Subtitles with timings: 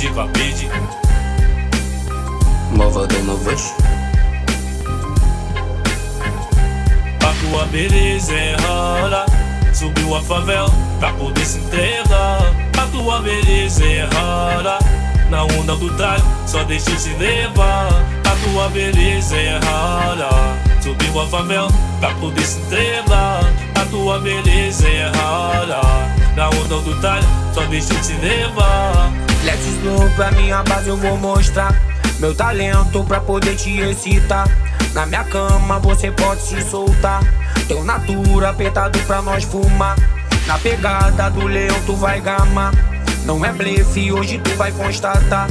[0.00, 0.70] pede com a pede.
[2.72, 3.74] Malvadão no voz.
[7.20, 9.26] A tua beleza é rara.
[9.74, 12.40] Subiu a favela pra poder se entregar.
[12.78, 14.78] A tua beleza é rara.
[15.28, 17.88] Na onda do tralho, só deixa se levar.
[18.24, 20.30] A tua beleza é rara.
[20.80, 21.68] Subiu a favela
[22.00, 23.40] pra poder se entregar.
[23.74, 25.80] A tua beleza é rara.
[26.34, 29.29] Na onda do tralho, só deixa se levar.
[29.44, 31.74] Let's slow pra minha base eu vou mostrar.
[32.18, 34.46] Meu talento pra poder te excitar.
[34.92, 37.22] Na minha cama você pode se soltar.
[37.66, 39.96] Teu natura apertado pra nós fumar.
[40.46, 42.72] Na pegada do leão tu vai gamar.
[43.24, 45.48] Não é blefe, hoje tu vai constatar.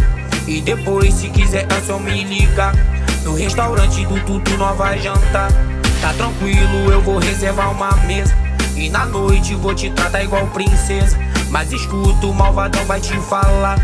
[0.48, 2.76] E depois se quiser é só me ligar.
[3.24, 5.52] No restaurante do Tutu nós vai jantar.
[6.00, 8.49] Tá tranquilo, eu vou reservar uma mesa
[8.80, 11.18] E na noite vou te tratar igual princesa
[11.50, 13.78] mas escuta, o malvadão vai te falar.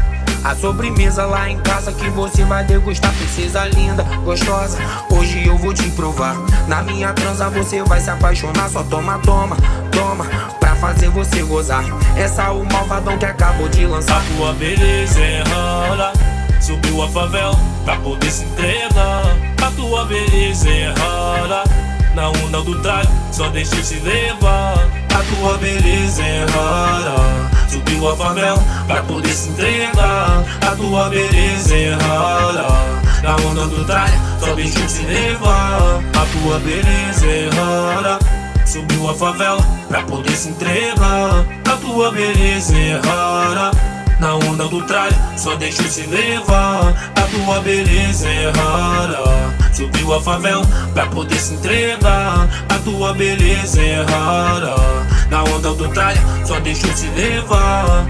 [0.43, 4.77] A sobremesa lá em casa que você vai degustar, princesa linda, gostosa.
[5.09, 6.35] Hoje eu vou te provar.
[6.67, 8.69] Na minha transa você vai se apaixonar.
[8.69, 9.57] Só toma, toma,
[9.91, 10.25] toma,
[10.59, 11.83] pra fazer você gozar.
[12.15, 14.21] Essa é o malvadão que acabou de lançar.
[14.21, 16.13] A tua beleza é rara.
[16.61, 19.23] Subiu a favela pra poder se entregar.
[19.65, 20.93] A tua beleza é.
[20.93, 21.74] Na onda
[22.65, 24.89] do tralho, só deixa se levar.
[25.13, 27.49] A tua beleza é rara.
[27.69, 30.43] Subiu a favela pra poder se entregar.
[30.61, 32.67] A tua beleza é rara.
[33.21, 36.01] Na onda do tralho, só deixa se levar.
[36.15, 38.19] A tua beleza é rara.
[38.65, 41.45] Subiu a favela pra poder se entregar.
[41.71, 43.71] A tua beleza é rara.
[44.19, 46.93] Na onda do tralho, só deixa se levar.
[47.15, 49.34] A tua beleza é rara.
[49.75, 52.47] Subiu a favela pra poder se entregar.
[52.69, 54.73] A tua beleza é rara.
[55.29, 58.05] Na onda do tralha, só deixa se levar.